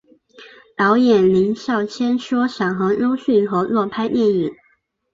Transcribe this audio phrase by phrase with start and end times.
[0.75, 4.51] 导演林孝谦说想和周迅合作拍电影。